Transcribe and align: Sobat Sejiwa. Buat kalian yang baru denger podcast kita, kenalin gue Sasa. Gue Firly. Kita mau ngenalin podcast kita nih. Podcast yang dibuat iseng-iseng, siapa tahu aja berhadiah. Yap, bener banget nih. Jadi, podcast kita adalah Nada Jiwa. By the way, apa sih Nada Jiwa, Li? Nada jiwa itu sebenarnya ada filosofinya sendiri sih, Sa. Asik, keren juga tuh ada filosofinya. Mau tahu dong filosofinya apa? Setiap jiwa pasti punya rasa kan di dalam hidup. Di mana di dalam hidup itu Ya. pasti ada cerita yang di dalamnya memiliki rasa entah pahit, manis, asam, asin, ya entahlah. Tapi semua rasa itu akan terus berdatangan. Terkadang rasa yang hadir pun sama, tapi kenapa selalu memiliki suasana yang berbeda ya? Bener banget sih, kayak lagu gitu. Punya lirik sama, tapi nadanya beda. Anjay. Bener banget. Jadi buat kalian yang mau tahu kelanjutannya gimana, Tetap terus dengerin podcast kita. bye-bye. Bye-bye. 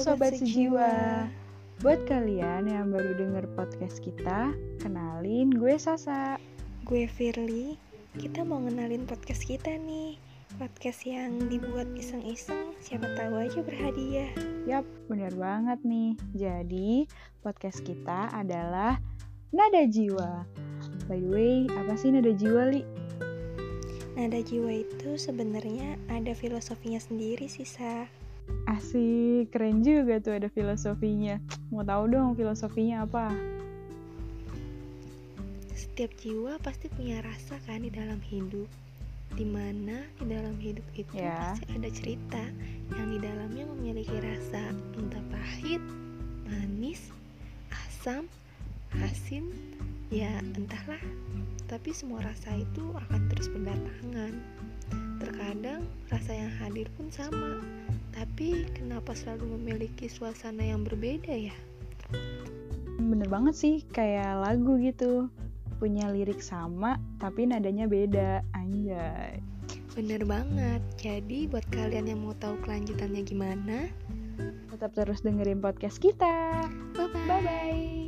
Sobat 0.00 0.32
Sejiwa. 0.32 1.28
Buat 1.84 2.08
kalian 2.08 2.72
yang 2.72 2.88
baru 2.88 3.20
denger 3.20 3.44
podcast 3.52 4.00
kita, 4.00 4.56
kenalin 4.80 5.52
gue 5.52 5.76
Sasa. 5.76 6.40
Gue 6.88 7.04
Firly. 7.04 7.76
Kita 8.16 8.40
mau 8.40 8.64
ngenalin 8.64 9.04
podcast 9.04 9.44
kita 9.44 9.76
nih. 9.76 10.16
Podcast 10.56 11.04
yang 11.04 11.36
dibuat 11.52 11.84
iseng-iseng, 11.92 12.72
siapa 12.80 13.12
tahu 13.12 13.44
aja 13.44 13.60
berhadiah. 13.60 14.32
Yap, 14.64 14.88
bener 15.12 15.36
banget 15.36 15.84
nih. 15.84 16.16
Jadi, 16.32 17.04
podcast 17.44 17.84
kita 17.84 18.32
adalah 18.32 18.96
Nada 19.52 19.84
Jiwa. 19.84 20.48
By 21.12 21.20
the 21.20 21.28
way, 21.28 21.54
apa 21.76 21.92
sih 22.00 22.08
Nada 22.08 22.32
Jiwa, 22.32 22.72
Li? 22.72 22.82
Nada 24.16 24.40
jiwa 24.40 24.80
itu 24.80 25.20
sebenarnya 25.20 26.00
ada 26.08 26.32
filosofinya 26.32 27.00
sendiri 27.00 27.52
sih, 27.52 27.68
Sa. 27.68 28.08
Asik, 28.70 29.50
keren 29.50 29.82
juga 29.82 30.22
tuh 30.22 30.38
ada 30.38 30.48
filosofinya. 30.50 31.42
Mau 31.74 31.82
tahu 31.82 32.10
dong 32.10 32.38
filosofinya 32.38 33.02
apa? 33.04 33.30
Setiap 35.74 36.12
jiwa 36.20 36.56
pasti 36.62 36.88
punya 36.92 37.20
rasa 37.20 37.58
kan 37.66 37.82
di 37.82 37.90
dalam 37.92 38.22
hidup. 38.24 38.68
Di 39.30 39.46
mana 39.46 40.02
di 40.18 40.26
dalam 40.26 40.58
hidup 40.58 40.82
itu 40.98 41.14
Ya. 41.14 41.54
pasti 41.54 41.66
ada 41.70 41.90
cerita 41.94 42.42
yang 42.98 43.08
di 43.14 43.18
dalamnya 43.22 43.64
memiliki 43.78 44.16
rasa 44.18 44.74
entah 44.98 45.22
pahit, 45.30 45.82
manis, 46.50 47.14
asam, 47.70 48.26
asin, 48.98 49.46
ya 50.10 50.42
entahlah. 50.42 50.98
Tapi 51.70 51.94
semua 51.94 52.18
rasa 52.26 52.58
itu 52.58 52.82
akan 53.06 53.20
terus 53.30 53.46
berdatangan. 53.54 54.34
Terkadang 55.22 55.86
rasa 56.10 56.32
yang 56.34 56.50
hadir 56.58 56.90
pun 56.98 57.06
sama, 57.14 57.62
tapi 58.14 58.66
kenapa 58.76 59.14
selalu 59.16 59.58
memiliki 59.58 60.06
suasana 60.06 60.62
yang 60.62 60.86
berbeda 60.86 61.30
ya? 61.30 61.54
Bener 63.00 63.26
banget 63.26 63.54
sih, 63.56 63.76
kayak 63.90 64.44
lagu 64.44 64.76
gitu. 64.78 65.32
Punya 65.80 66.12
lirik 66.12 66.44
sama, 66.44 67.00
tapi 67.16 67.48
nadanya 67.48 67.88
beda. 67.88 68.44
Anjay. 68.52 69.40
Bener 69.96 70.22
banget. 70.28 70.82
Jadi 71.00 71.48
buat 71.50 71.64
kalian 71.72 72.06
yang 72.06 72.20
mau 72.22 72.36
tahu 72.36 72.54
kelanjutannya 72.62 73.22
gimana, 73.26 73.88
Tetap 74.70 74.96
terus 74.96 75.20
dengerin 75.20 75.60
podcast 75.60 76.00
kita. 76.00 76.64
bye-bye. 76.96 77.26
Bye-bye. 77.28 77.99